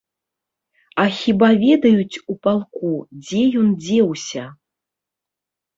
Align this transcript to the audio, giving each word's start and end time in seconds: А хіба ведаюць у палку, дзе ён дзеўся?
А 1.03 1.05
хіба 1.17 1.49
ведаюць 1.65 2.21
у 2.33 2.39
палку, 2.49 2.91
дзе 3.29 3.41
ён 3.63 3.69
дзеўся? 3.87 4.43